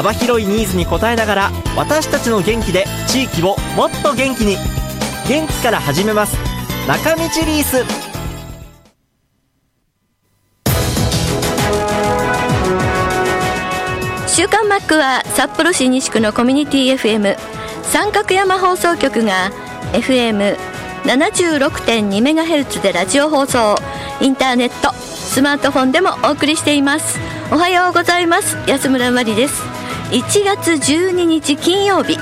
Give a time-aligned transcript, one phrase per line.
[0.00, 4.56] 幅広いニーズに応えながら私たちの元気で地域をもっと元気に。
[5.28, 6.38] 元気から始めます。
[6.88, 7.84] 中道リース。
[14.26, 17.36] 週刊マックは札幌市西区のコミュニティ FM
[17.82, 19.50] 三角山放送局が
[19.92, 23.76] FM76.2MHz でラジオ放送。
[24.22, 27.18] インターネットスマートフォンでもお送りしています。
[27.52, 28.56] おはようございます。
[28.66, 29.79] 安村まりです。
[30.10, 32.16] 1月12日金曜日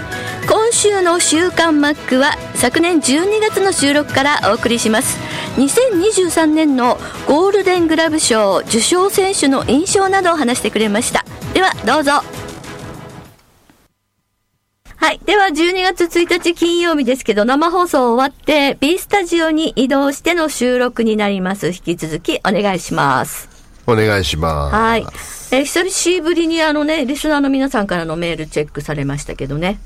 [0.47, 5.19] 今週の週刊マックは昨年12月の収録からお送りします
[5.57, 12.13] 2023年のゴールデングラブ賞受賞選手の印象などを話してくれましたではどうぞ
[14.97, 15.21] はい。
[15.25, 21.69] では、12月1日金曜日ですけど、生放送終わって、B スタジオに移動しての収録になります。
[21.69, 23.49] 引き続きお願いします。
[23.87, 24.75] お願いします。
[24.75, 25.07] はい。
[25.51, 29.79] えー久しぶりにあのね、リスナーの皆さんからのメールチェックされましたけどね。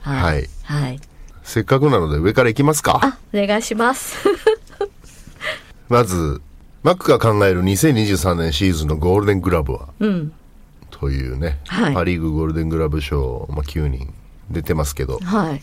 [0.00, 0.48] はい。
[0.64, 1.00] はい。
[1.42, 3.00] せっかくなので上から行きますか。
[3.02, 4.16] あ、お願いします。
[5.90, 6.40] まず、
[6.82, 10.32] マックが考える2023年シーズンのゴールデングラブは、うん。
[10.90, 14.14] というね、はいパ・リーグゴールデングラブ賞、まあ、9人
[14.50, 15.60] 出てますけど、はい。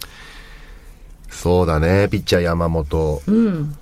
[1.30, 3.22] そうだね、ピッチャー山本。
[3.26, 3.76] うん。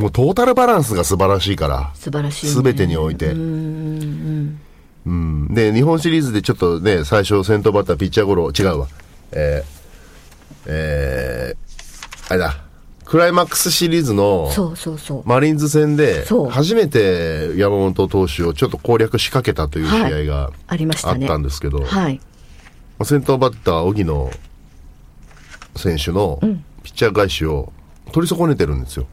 [0.00, 2.52] もうトータルバランスが素晴らしいから、素晴らしい、ね。
[2.52, 3.32] すべてにおいて。
[3.32, 4.60] うん。
[5.04, 5.54] うん。
[5.54, 8.88] で、日本シリーズでちょっとね、最初先頭バッターピッチャーゴロ、違うわ。
[9.32, 12.56] えー、えー、あれだ、
[13.04, 15.28] クライマックスシリーズの、そうそうそう。
[15.28, 22.14] マリーンズ戦で初めて山本投手をちょっと攻略しかけたという試合がありましあったんですけど、はい。
[22.16, 22.22] ま
[23.00, 24.30] あ先頭バッター、荻野
[25.76, 26.38] 選手の
[26.82, 27.70] ピッチャー返しを
[28.12, 29.06] 取り損ねてるんですよ。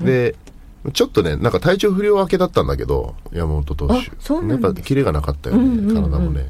[0.00, 0.36] で、
[0.92, 3.94] ちょっとね、なんか体調不良明けだったんだけど、山本投手。
[3.94, 4.64] あそうなんです。
[4.64, 6.46] やっぱキレがなかったよね、体もね。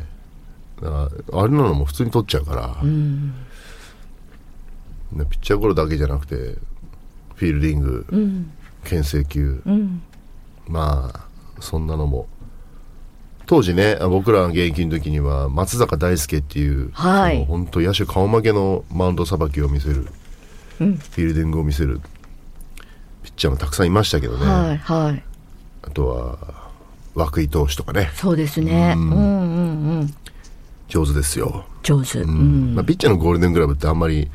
[0.83, 3.33] だから、あれなのも普通に取っちゃうから、ね
[5.31, 6.59] ピッチャーゴロだけじゃなくて、
[7.35, 8.07] フィールディング、
[8.85, 9.63] 牽制球、
[10.67, 11.27] まあ、
[11.61, 12.27] そんなのも。
[13.47, 17.45] 当時ね、あ僕らが現役の時には、松坂大輔っていう、はい。
[17.45, 20.07] 本当野手顔負けのマウンドさばきを見せる、
[20.79, 22.01] フィールディングを見せる、
[23.25, 24.47] ピッチャーもたくさんいましたけどね。
[24.47, 24.77] はい。
[24.77, 25.23] はい。
[25.83, 26.39] あとは、
[27.17, 28.93] 涌井投手とかね、そうですね。
[28.97, 29.23] うんうんう
[30.05, 30.15] ん。
[30.89, 31.65] 上手ですよ。
[31.83, 32.21] 上手。
[32.21, 32.75] ううんん。
[32.75, 34.31] まあ、ピッチャーのゴールデングラブってあんまり、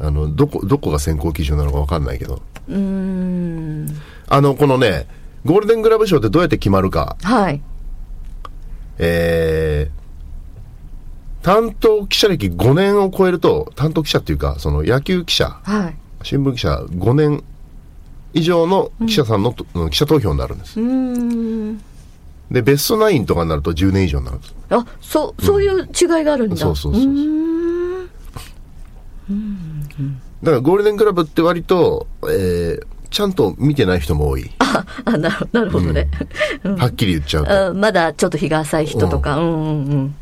[0.00, 2.42] あの、どこ、どこが選考基準なのかわかんないけど。
[2.68, 3.86] うーん。
[4.28, 5.06] あの、このね、
[5.44, 7.16] ゴールデングラブ賞ってどうやって決まるか。
[7.22, 7.62] はい。
[8.98, 15.96] えー、担当記者歴5年を超えると、担当記者っていうか、その野球記者、はい。
[16.24, 17.44] 新聞記者5年
[18.34, 20.78] 以上の記者さんのと、記者投票になるんです。
[22.50, 24.54] で、ベストナインとかになると10年以上になるんです。
[24.70, 26.56] あ、そう、そういう違いがあるんだ。
[26.56, 27.14] そうそうそうそうー
[29.32, 34.50] んだからゴールデングラブって割と、えー、ちゃんと見てない人も多い。
[34.58, 34.84] あ、
[35.16, 36.08] なるなるほどね。
[36.64, 37.70] はっきり言っちゃうと。
[37.70, 40.14] うんまだちょっと日が浅い人とか、うん、うんうん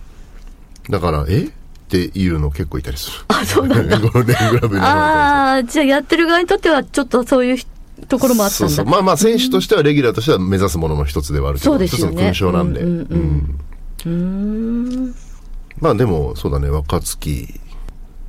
[0.90, 1.44] だから、え？
[1.44, 1.48] っ
[1.90, 3.24] ていうの結構いたりする。
[3.28, 3.98] あ、そうなんだ。
[4.00, 7.58] ゴールデングラブになああ、じゃあやってる側にとってはちょっとそういう
[8.08, 8.84] ところもあったんだ。
[8.84, 12.80] まあまあ、選手としては、レギュラーとしては目指すものの一つではあるけど、そうですよね一つの勲章なんで。
[12.80, 13.60] うんうんうん
[14.02, 15.14] うーん。
[15.78, 17.60] まあでも、そうだね、若月、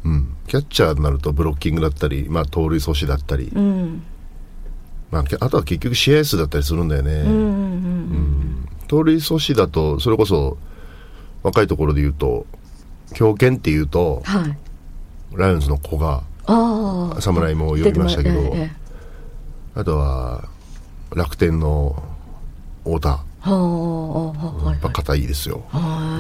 [0.04, 0.36] うん。
[0.48, 4.04] キャッチャーになるとブロッキングだったり、まあ盗塁阻止だったり、うん。
[5.12, 7.24] まあ、あとは結局試合数だったりするんだよね。
[8.88, 10.58] 盗塁阻止だと、それこそ、
[11.44, 12.46] 若いところで言うと、
[13.14, 14.58] 強肩っていうと、はい。
[15.34, 16.24] ライオンズの子が。
[17.20, 18.56] 侍も呼びましたけど、
[19.76, 20.46] あとは、
[21.16, 22.02] 楽天の
[22.84, 23.54] 太田、はあ、
[24.66, 25.64] はいやっぱ硬いですよ。
[25.70, 26.20] は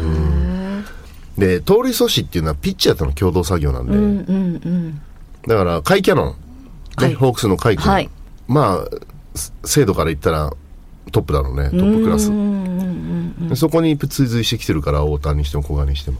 [1.37, 1.39] い。
[1.39, 5.01] で、盗塁阻止っていうのはピッチャーとの共同作業なんで、うんうんうん。
[5.47, 6.33] だから、カイキャノン、ね
[6.95, 7.13] はい。
[7.13, 8.09] ホークスのカイ君、はい。
[8.47, 10.51] まあ、す精度から言ったら
[11.11, 12.31] トップだろうね、トップクラス。
[13.55, 16.17] そこに追随してきてるから、大谷にしても古賀にしても。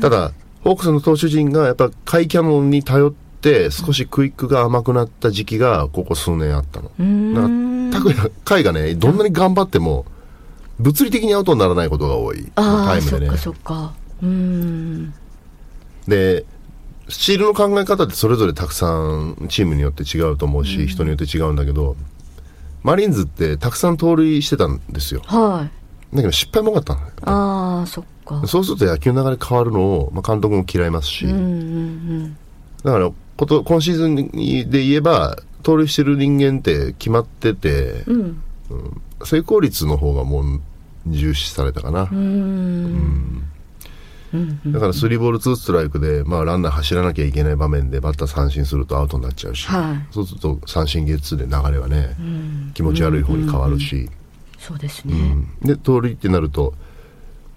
[0.00, 0.32] ただ、
[0.62, 3.23] ホークスの投手陣がやっぱカイキャノンに頼って、
[3.70, 6.90] 少しクイックが甘くなった時期が、ここ数年あったの。
[6.98, 7.90] うん。
[7.90, 10.06] だから、カイがね、どんなに頑張っても、
[10.78, 12.50] 物理的にアウトにならないことが多い。
[12.56, 13.38] ああ、タイムでねそっか。
[13.38, 13.94] そっか。
[14.22, 15.14] うん
[16.08, 16.44] で
[17.08, 21.96] スチールの考え方ってそれぞれたくさんチームによって違うと思うし、人によって違うんだけど
[22.82, 25.68] マリーンズってたくさん盗塁してたんですよは
[26.12, 32.36] いだけど失敗も多かったのよああそっかそうすると野球の流れ変わるのを、まあ、監督も嫌いますし、うんうん
[32.82, 38.92] だからこと今シーズンで言えば盗塁してる人間って決まってて、うんうん
[39.24, 40.60] 成功率の方がもう
[41.06, 43.42] 重視されたかな、うん。
[44.66, 50.12] だからスリーボールツーストライクで、まあ、ランナー走らなきゃいけない場面でバッター三振するとアウトになっちゃうし、はい。
[50.12, 52.16] そうすると三振ゲッツーで流れはね、
[52.74, 54.10] 気持ち悪い方に変わるし、
[54.58, 55.14] そうですね。
[55.14, 55.48] うん。
[55.62, 56.74] で盗塁ってなると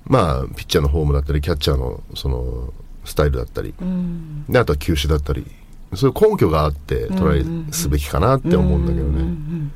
[0.05, 4.45] まあピッチャーのフォームだったりキャッチャーのそのスタイルだったり、うん。
[4.47, 5.45] であとは球種だったり
[5.93, 9.71] そういう根拠があってトライすべきかなって思うんだけどね、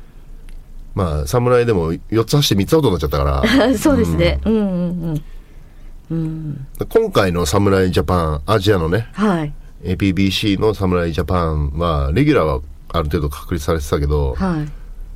[0.94, 3.74] まあ侍でも4つ走って3つアウトになっちゃったから。
[3.78, 4.40] そうですね。
[4.44, 4.54] うん。
[4.54, 4.58] う
[5.04, 5.22] ん
[6.10, 9.54] うん今回の侍ジャパンアジアのねはい。
[9.82, 12.60] APBC の侍ジャパンはレギュラーは
[12.92, 14.68] ある程度確立されてたけど、はい。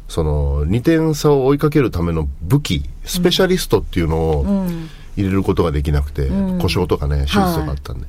[0.08, 4.66] その2点差を追いかけるための武器スペシャリストっていうのを
[5.16, 6.28] 入れることができなくて、
[6.60, 8.06] 故障とかね手術とかあったんで、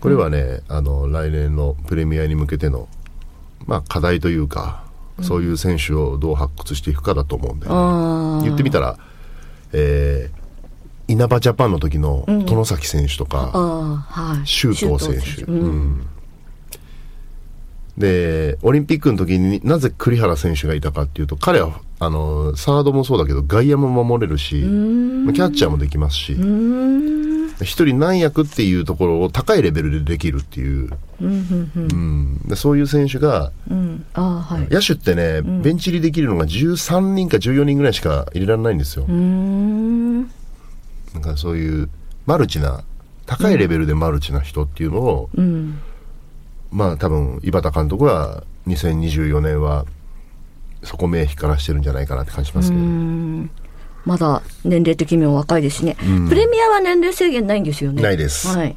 [0.00, 2.88] これはねあの来年のプレミアに向けての、
[3.66, 4.84] まあ、課題というか、
[5.22, 8.98] そういう選手をどう発掘していくかだと思うんで、あ言ってみたら、
[9.72, 14.46] えー、稲葉ジャパンの時の外崎選手とか、はい。
[14.46, 15.44] 周東選手。
[17.98, 26.36] で、オリンピックの時になぜ栗原選手がいたかっていうと、彼は、あの、サードもそうだけど、外野も守れるし、まあキャッチャーもできますし、
[27.64, 30.90] 一人何役っていうところを高いレベルでできるっていう、
[31.20, 34.06] うんでそういう選手が、うん。
[34.14, 34.68] ああはい。
[34.70, 39.04] 野手ってね、ベンチ入りできるのが13人か14人ぐらいしか入れられないんですよ。
[39.08, 40.22] うーん。
[40.22, 41.90] なんかそういう
[42.26, 42.84] マルチな、
[43.26, 45.80] 高いレベルでマルチな人っていうのを、うん。
[46.70, 49.86] まあ多分井端監督は2024年は
[50.82, 52.82] そこ目光らしてるんじゃないかなって感じますけど、
[54.08, 55.94] まだ年齢的にも若いですしね、
[56.30, 58.02] プレミアは年齢制限ないんですよね。
[58.02, 58.48] ないです。
[58.48, 58.74] はい。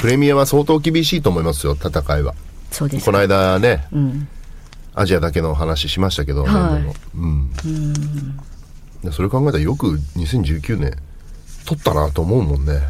[0.00, 2.34] プレミアは相当厳しいと思いますよ戦いは。
[2.70, 3.04] そうです。
[3.04, 4.26] この間ね、ん。
[4.94, 7.50] アジアだけの話しましたけど、うん。
[9.04, 10.96] でそれ考えたらよく2019年
[11.66, 12.80] 取ったなと思うもんね。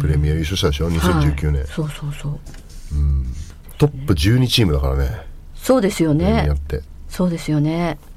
[0.00, 2.38] プレミア優勝したでしょ？2019年、はいそうそうそう。
[3.78, 5.26] トップ12チームだからね。
[5.56, 6.48] そうですよね。
[7.08, 7.98] そうですよね。
[8.06, 8.11] うん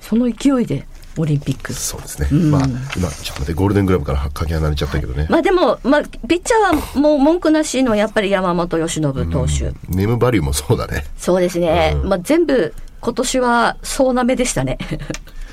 [0.00, 0.86] その勢いで
[1.18, 1.72] オリンピック。
[1.72, 2.62] そうですね、まあ
[2.96, 11.04] 今ちょっと待ってゴールデングラブからかけ離れちゃったけどね、まあでも、まあ、ピッチャーはもう文句なしのやっぱり山本由伸投手、ネームバリューもそうだね。
[11.16, 14.78] そうですね、まあ全部今年は総なめでしたね。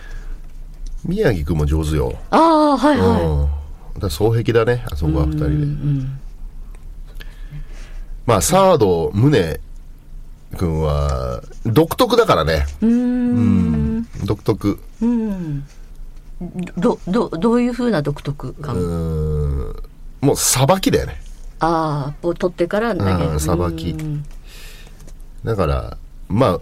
[1.04, 5.50] 宮城君も上手よ、ああはいはい、うん、だ双璧だねあそこは2人
[6.04, 6.26] で。
[8.26, 9.60] まあサード宗
[10.56, 12.66] 君は独特だからね。
[12.82, 14.08] うん。
[14.26, 14.80] 独特。
[16.78, 19.76] どどどういうふうな独特感、うん。
[20.22, 21.22] もうさばきだよね。
[21.60, 23.32] ああボール取ってから投げる。
[23.32, 23.92] うんさばき。
[23.92, 24.26] うん
[25.44, 25.98] だから
[26.28, 26.60] まあ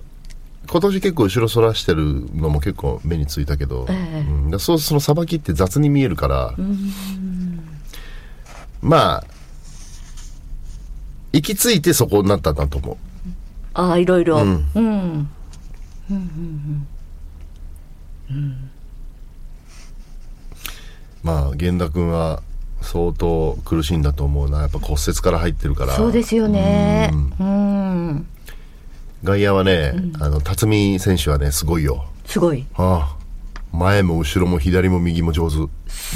[0.70, 2.04] 今年結構後ろそらしてる
[2.36, 4.20] のも結構目についたけど、ええ。
[4.20, 6.54] うん、だそうそのさばきって雑に見えるから、
[8.82, 9.24] まあ
[11.32, 12.98] 行き着いてそこになったんだと思う
[13.74, 14.38] ああいろいろ。
[14.38, 14.66] うん。
[14.76, 15.30] うん。
[21.24, 22.42] まあ源田君は
[22.82, 24.62] 相当苦しいんだと思うな。
[24.62, 25.96] やっぱ骨折から入ってるから。
[25.96, 27.12] そうですよね。
[27.40, 28.28] うん。
[29.24, 32.06] 外野はね、あの辰巳選手はねすごいよ。
[32.26, 32.66] すごい。
[32.76, 33.24] ああ。
[33.76, 35.56] 前も後ろも左も右も上手。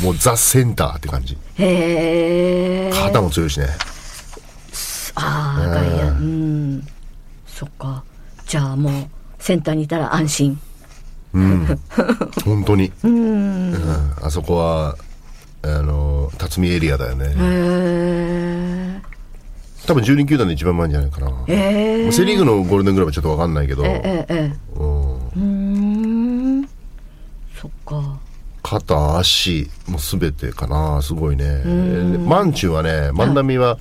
[0.04, 1.36] もうザ・センターって感じ。
[1.58, 3.68] へえ肩も強いしね。
[5.16, 6.12] ああ外野。
[6.12, 6.88] うん
[7.58, 8.04] そっか。
[8.46, 8.94] じゃあもう
[9.40, 10.60] センターにいたら安心。
[12.46, 13.74] 本当に、うん。
[14.22, 14.96] あそこは
[15.64, 19.02] あの辰巳エリアだよね、へえ
[19.88, 25.16] 多分12球団で一番前じゃないかな、ええセ・リーグのゴールデングラブはちょっと分かんないけど、えええうん。
[25.16, 25.42] うー
[26.62, 26.70] ん。
[27.60, 28.20] そっか。
[28.62, 31.02] 肩足もう全てかな。
[31.02, 31.64] すごいね。
[31.64, 33.80] でマンチュはね万波は、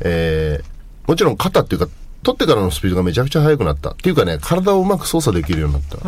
[0.00, 0.74] えー
[1.06, 1.88] もちろん肩っていうか
[2.24, 3.90] 取ってからのスピードがめちゃくちゃ速くなった。
[3.90, 5.98] っていうかね体をうまく操作できるようになった。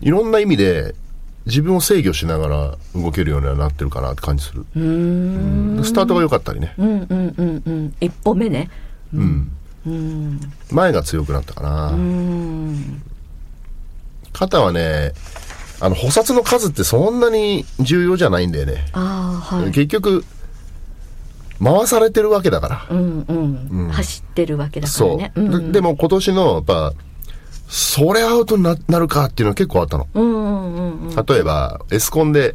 [0.00, 0.94] いろんな意味で
[1.46, 4.66] 自分を制御しながら動けるようにはなってるかなって感じする。
[4.76, 5.84] うん。
[5.84, 6.74] スタートが良かったりね。
[6.78, 7.94] うんうんうんうん。
[8.00, 8.70] 一歩目ね。
[10.70, 11.88] 前が強くなったかな。
[11.88, 13.02] うん。
[14.32, 15.12] 肩はね
[15.80, 18.86] あの、補殺の数ってそんなに重要じゃないんだよね。
[18.92, 19.70] ああはい。
[19.72, 20.24] 結局、
[21.62, 22.86] 回されてるわけだから。
[22.90, 25.54] うんうん、走ってるわけだからそう、ねうん。
[25.54, 26.92] うんででも今年の、やっぱ、
[27.68, 30.06] それアウトにななるかっていうのは結構あったの。
[30.14, 31.26] うんうんうんうん。
[31.26, 32.54] 例えば、エスコンで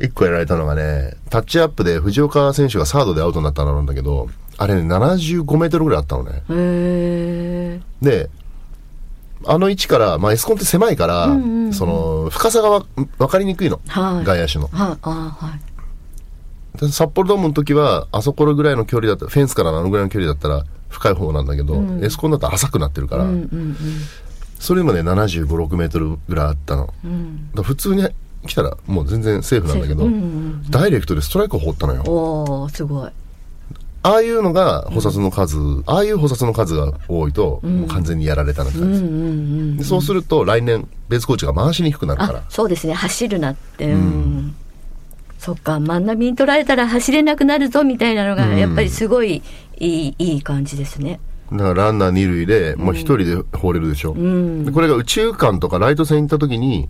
[0.00, 6.30] 一個やられたのがね、タッチアップで藤岡選手がサードでアウトになったのなんだけど、あれね、75メートルぐらいあったのね。
[6.30, 8.30] へえで、
[9.46, 11.26] あの位置から、まあ、エスコンって狭いから、
[11.72, 12.84] その、深さがわ
[13.18, 13.80] 分かりにくいの。
[13.88, 14.24] はい。
[14.24, 14.68] 外野手の。
[14.68, 15.08] はい。
[15.08, 15.60] はい。
[15.60, 15.71] で
[16.78, 23.76] 札幌ドームの時は、あそこぐらいの距離だったら、フェンスからあのぐらいの距離だったら、深い方なんだけど、エスコンだと浅くなってるから、うんうん
[24.58, 26.94] それまで75、6メートルぐらいあったの。
[27.04, 27.50] うん。
[27.64, 28.08] 普通に
[28.46, 32.04] 来たら、もう全然セーフなんだけど、うんうんダイレクトでストライクを放ったのよ。
[32.06, 33.10] おおすごい。
[34.04, 42.38] ああいうのが補殺の数、ああいう補殺の数が多いと、もう完全にやられたな感じ、うんうんそうすると来年ベースコーチが回しにくくなるから。
[42.40, 42.94] あそうですね。
[42.94, 43.92] 走るなって。
[43.92, 44.54] うん、
[45.42, 48.56] そっか万波に取られたら走れなくなるぞみたいなのがうん。
[48.56, 49.42] やっぱりすごい
[49.76, 51.18] いいいい感じですね。
[51.50, 54.64] だからランナー二塁でもう一人で放れるでしょ、ん。
[54.64, 56.88] でこれが宇宙間とかライト線行った時に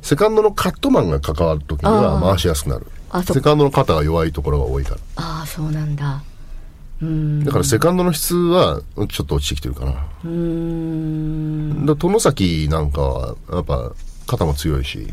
[0.00, 2.88] セカンドのカットマンが関わる時には回しやすくなる。
[3.24, 4.96] セカンドの肩が弱いところが多いから。
[5.14, 6.24] ああそうなんだ。
[7.00, 7.44] うん。
[7.44, 9.92] だからセカンドの質はちょっと落ちてきてるかな、
[10.24, 11.86] うーん。
[11.86, 13.92] だ外崎なんかはやっぱ
[14.26, 15.06] 肩も強いし。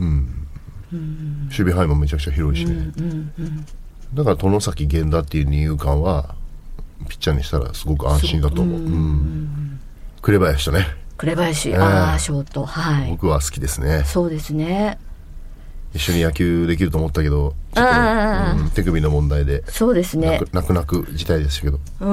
[0.00, 0.48] うん
[0.92, 2.92] 守備範囲もめちゃくちゃ広いしね、
[4.14, 6.34] だから外崎源田っていう二遊間は
[7.08, 8.80] ピッチャーにしたらすごく安心だと思う。
[8.80, 9.80] うん
[10.20, 10.86] 紅林とね。
[11.16, 11.76] 紅林、ええ。
[11.76, 12.64] ああショート。
[12.64, 13.10] はい。
[13.10, 14.04] 僕は好きですね。
[14.04, 14.98] そうですね。
[15.94, 18.60] 一緒に野球できると思ったけどちょっとあー。
[18.60, 20.38] うん手首の問題でそうですね。
[20.38, 21.80] 泣く泣く泣く事態でしたけど。
[22.00, 22.12] う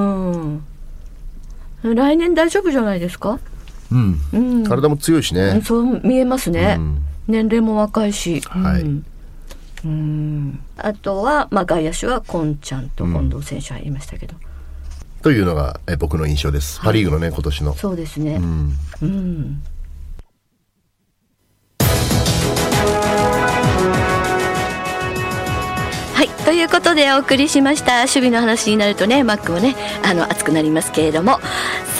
[1.92, 1.94] ん。
[1.94, 3.38] 来年大丈夫じゃないですか？
[3.90, 4.64] うん、うん。
[4.64, 8.82] 体も強いしね、そう見えますね、うん年齢も若いし、はい。
[8.82, 9.06] うん。
[9.84, 10.60] うん。
[10.76, 14.34] あとは、まあ、外野手はコンちゃんと近藤選手入りましたけど、
[15.22, 17.74] というのがえ僕の印象です、パ・リーグのね今年の。
[17.74, 18.36] そうですね。
[18.36, 18.72] うん。
[19.02, 19.62] うん
[26.20, 29.74] はいということでお送りしました守備の話になるとねマックもね
[30.04, 31.40] あの熱くなりますけれども。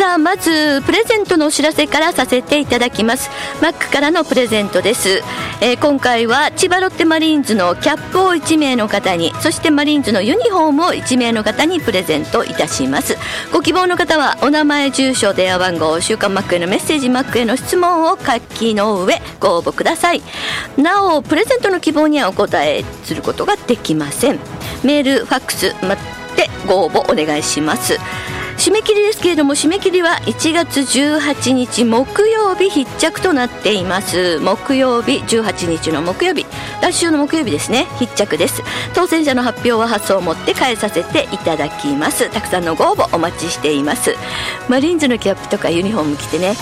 [0.00, 3.28] さあまずプレゼントのお知らせからさせていただきます。
[3.60, 5.22] マックからのプレゼントです、
[5.60, 13.18] えー今回は千葉ロッテマリーンズのキャップを1名の方にそしてマリーンズのユニフォームを1名の方にプレゼントいたします。
[13.52, 20.22] ご希望の方はお名前住所電話番号週刊マックへのメッセージマックへの質問を書きの上ご応募ください。
[20.78, 24.38] なおプレゼントの希望にはお答えすることができません。
[24.84, 27.98] メールファックス待ってご応募お願いします。
[28.60, 34.38] 締め切りですけれども締め切りは1月18日木曜日必着となっています。
[34.40, 36.44] 木曜日18日の木曜日。
[36.82, 37.86] 来週の木曜日ですね。
[37.98, 38.62] 必着です。
[38.94, 42.30] 当選者の発表は発送をもって返させていただきます。
[42.30, 44.14] たくさんのご応募お待ちしています。
[44.68, 46.54] マリンズのキャップとかユニフォーム着てね。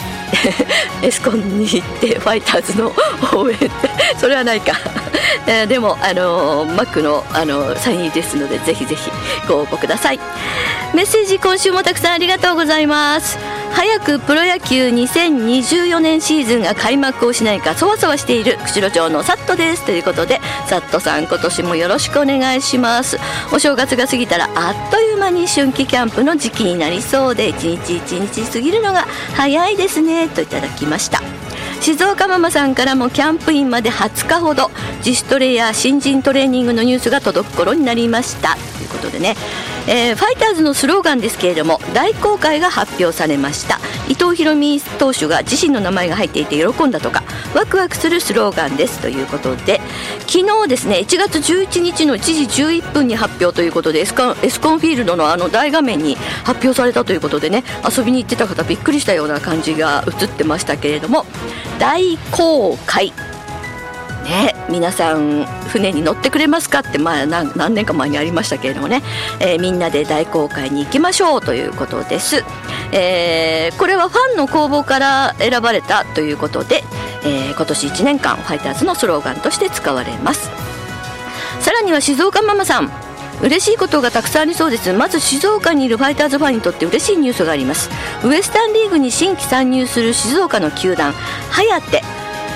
[1.02, 2.93] エスコンに行ってファイターズの
[3.35, 3.57] 応援。
[3.57, 3.69] っ て
[4.21, 4.75] それはないか。
[5.49, 9.11] えーでもあのーマックのあのーサイン入りですのでぜひぜひ
[9.49, 10.21] ご応募ください。
[10.95, 13.38] メッセージ今週もたくさんありがとうございます。
[13.73, 19.85] 早くプロ野球2024年シーズンが開幕をしないかそわそわしている釧路町のサットです。
[19.85, 23.18] ということでサットさん今年もよろしくお願いします。
[23.52, 30.28] お正月が過ぎたらあっという間に春季キャンプの時期になりそうで一日一日過ぎるのが早いですね。
[30.28, 31.21] といただきました。
[31.80, 34.71] 静岡ママさんからもキャンプインまで20日ほど
[35.04, 38.57] 自主トレや新人トレーニングのニュースが届く頃になりました。
[38.78, 39.37] ということでね、
[39.88, 43.80] えーファイターズのスローガンですけれども大公開が発表されました。
[44.09, 47.23] 伊藤大海投手が自身の名前が入っていて喜んだとか
[47.54, 49.00] ワクワクするスローガンです。
[49.00, 49.80] ということで
[50.26, 61.25] 昨日ですね1月11日の1時11分に発表ということでエスコンエスコンフィールドのあの大画面に発表されたということでね遊びに行ってた方びっくりしたような感じが映ってましたけれども
[61.78, 63.12] 大公開。
[64.28, 69.02] ね、皆さん船に乗ってくれますかって、まあ、何年か前にありましたけれどもね、
[69.40, 72.44] えーみんなで大公開に行きましょうということです、
[72.92, 76.85] えーこれはファンの公募から選ばれたということで、
[77.25, 80.50] えー今年1年間ファイターズのスローガンとして使われます。
[81.61, 82.90] さらには静岡ママさん。
[83.40, 84.92] 嬉しいことがたくさんありそうです。
[84.92, 87.88] まず静岡にいるファイターズファンにとって嬉しいニュースがあります。
[88.25, 92.02] ウエスタンリーグに新規参入する静岡の球団ハヤテ。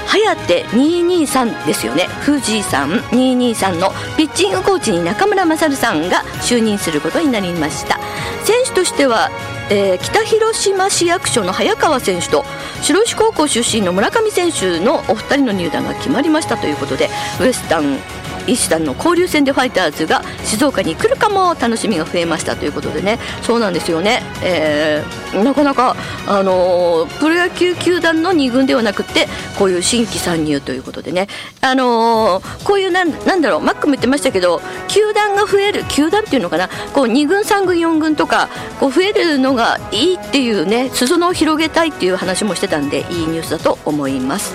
[0.06, 2.06] はやて223ですよね。
[2.20, 7.98] 藤井さん223のピッチングコーチに中村勝さんが就任することになりました。
[8.44, 9.30] 選手としては
[9.70, 12.44] えー、北広島市役所の早川選手と
[12.82, 17.08] 白石高校出身の村上選手のお二人の入団が決まりましたということで
[17.40, 17.96] ウエスタン
[18.46, 23.18] 石田の交流戦でファイターズが静岡に来るかも楽しみが増えましたということでね。
[23.42, 25.96] そうなんですよね、えー、なかなか、
[26.26, 29.26] あのー、プロ野球球団の2軍ではなくて
[29.58, 31.28] こういう新規参入ということでね、
[31.60, 36.68] あのー、こういうなんなんだろうマックも言ってましたけど球団が増える球団っていうのかな。
[36.92, 38.48] こう2軍3軍4軍とか
[38.80, 44.54] こう増えるのがいいっていうね裾野を広げたいっていう話もしてたんでいいニュースだと思います。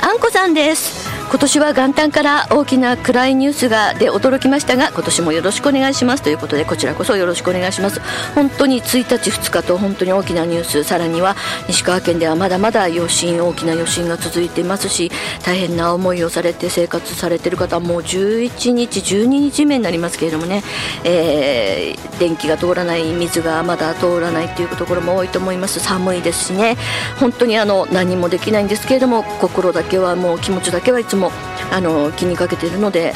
[0.00, 1.07] あんこさんです。
[1.30, 6.22] 今年は元旦から大きな暗いニュースがで驚きましたが今年もよろしくお願いします。
[6.22, 8.00] ということでこちらこそよろしくお願いします。
[8.34, 10.84] 本当に1日2日と本当に大きなニュース。
[10.84, 11.36] さらには
[11.68, 15.12] 石川県ではまだまだ余震大きな余震が続いていますし
[15.44, 20.62] 大変な思いをされて生活されている方もう11日12日目になりますけれどもね、
[21.04, 25.78] えー、電気が通らない水がまだ通らないというところも多いと思います。
[25.78, 26.78] 寒いですしね。
[27.20, 31.30] 本当にあの何もできないんですけれども心だけはもう気持ちだけはいつもも
[31.70, 33.14] あの気にかけているので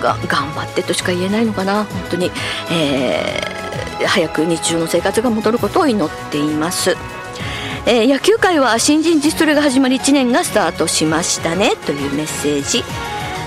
[0.00, 1.84] が頑張ってとしか言えないのかな。
[1.84, 2.30] 本当に、
[2.70, 6.96] えー、早く日中の生活が戻ることを祈っています。
[7.86, 11.74] えー、野球界は新人自主トレが始まり1年がスタートしましたね。
[11.86, 12.84] というメッセージ。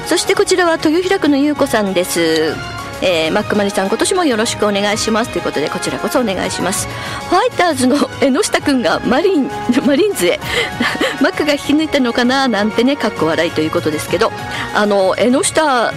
[0.08, 2.75] そしてこちらは豊平区の優子さんです。
[3.02, 5.32] えー、マックマリさん今年もよろしくお願いします。
[5.32, 6.88] ということでこちらこそお願いします。
[7.30, 9.50] ファイターズの江下君がマリン
[9.86, 10.40] マリンズへ。
[11.22, 14.32] マックが引き抜いたのかななんてねかっこ笑いということですけど。
[14.74, 15.94] あの江下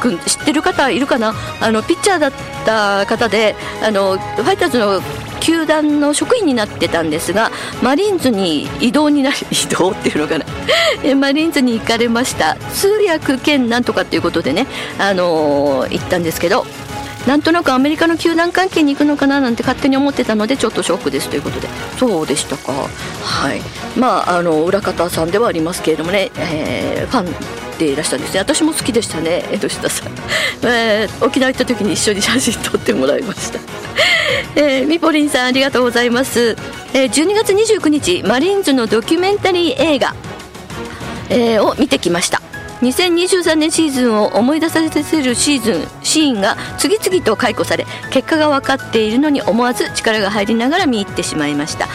[0.00, 1.34] 君知ってる方いるかな？
[1.60, 2.32] あのピッチャーだっ
[2.64, 5.00] た方であのファイターズの
[5.42, 7.50] 球団の職員になってたんですが
[7.82, 10.46] マリーンズに移動になり 移動っていうのかな。
[11.16, 12.56] マリーンズに行かれました。
[12.72, 14.66] 通訳兼なんとかっていうことでね、
[14.98, 16.64] あのー、行ったんですけど
[17.26, 21.68] なんとなくアメリカの球団関係に行くのかななんて勝手に思ってたのでちょっとショックですということで。
[21.98, 22.72] そうでしたか。
[22.72, 23.60] はい。
[23.96, 28.40] まああの裏方さんではありますけれどもね、えー、ファンでいらしたんですね。
[28.40, 29.44] 私も好きでしたね。
[29.52, 30.12] 江戸下さん、
[30.64, 33.60] えー、沖縄行った時に一緒に写真撮ってもらいました。
[34.56, 36.56] えー、みぽりんさんありがとうございます、
[36.92, 40.14] えー、12月29日マリーンズのドキュメンタリー映画、
[41.30, 42.42] えー、を見てきました。
[42.82, 51.88] 2023年シーズンを思い出させるシーズンシーンが次々と解雇され結果が分かっているのに思わず力が入りながら見入ってしまいました。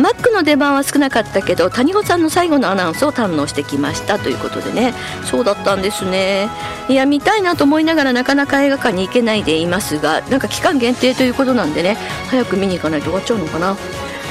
[0.00, 4.18] マックの出番は少なかったけど谷保さんの最後のアナウンスを堪能してきました。
[4.18, 4.92] ということでね。
[5.24, 6.48] そうだったんですね。
[6.88, 11.96] いや見たいなと思いながらなかなか映画館に行けないでいますがなんか期間限定ということなんでね
[12.28, 13.76] 早く見に行かないと終わっちゃうのかな。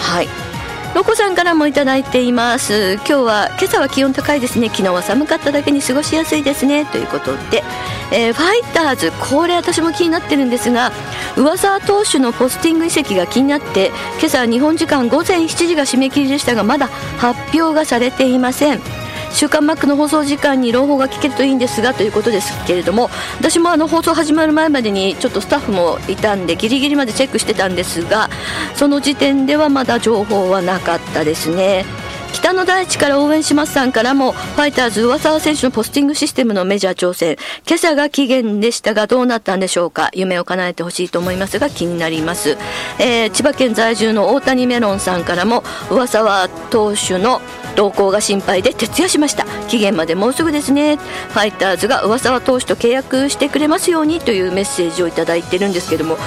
[0.01, 0.48] はい。
[0.95, 2.95] ロコさんからもいただいています。
[2.95, 4.69] 今日は今朝は気温高いですね。
[4.69, 6.85] 昨日は寒かっただけに過ごしやすいですね。
[6.85, 7.63] ということで、
[8.11, 10.91] えー、ファイターズこれ私も気になってるんですが
[11.37, 18.98] 上沢投手のポスティング移籍が気になって今朝日本時間午前7時が締め切りでしたがまだ発表がされていません。
[19.31, 28.29] 週刊マックの放送時間に朗報が聞けるといいんですがということですけれども私もあの放送始まる前までにちょっとスタッフもいたんでギリギリまでチェックしてたんですが
[28.75, 31.85] その時点ではまだ情報はなかったですね。
[32.33, 37.37] 北の大地から応援しますさんからもファイターズ上沢選手のポスティングシステムのメジャー挑戦。
[37.67, 40.09] 今朝が期限でしたがどうなったんでしょうか。
[40.13, 42.57] 夢を叶えてほしいと思いますが気になります、
[42.99, 47.41] えー、千葉県在住の大谷メロンさんからも上沢投手の
[47.75, 49.45] 動向が心配で徹夜しました。
[49.67, 50.97] 期限までもうすぐですね。
[50.97, 56.17] ファイターズが上沢投手と契約してくれますようにというメッセージを頂いてるんですけども、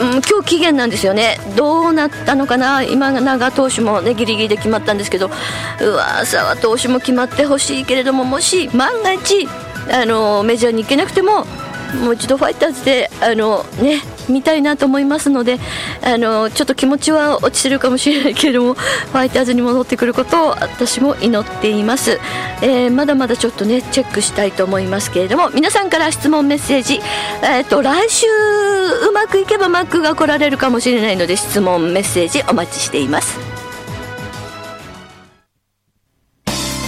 [0.00, 1.38] うん、今日期限なんですよね。
[1.56, 2.82] どうなったのかな。
[2.82, 5.30] 今永投手もねギリギリで決まったんですけど。
[5.80, 9.48] 上沢投手も決まってほしいけれどももし万が一
[9.90, 11.44] あのメジャーに行けなくても
[12.02, 15.58] もう一度ファイターズであのね見たいなと思いますので
[16.02, 22.20] あのちょっと気持ちは落ちてるかもしれないけれどもファイターズに戻ってくることを私も祈っています、
[22.62, 27.00] えー、まだまだちょっとねチェックしたいと思いますけれども皆さんから質問メッセージ、
[27.42, 33.57] えーと、来週うまくいけばマックが来られるかもしれないので質問メッセージお待ちしています。